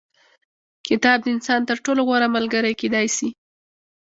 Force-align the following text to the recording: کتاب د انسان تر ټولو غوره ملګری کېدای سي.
کتاب 0.87 1.17
د 1.23 1.27
انسان 1.35 1.61
تر 1.69 1.77
ټولو 1.85 2.01
غوره 2.07 2.27
ملګری 2.35 2.73
کېدای 2.81 3.07
سي. 3.17 3.29